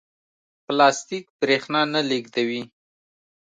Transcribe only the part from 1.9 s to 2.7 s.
نه لېږدوي.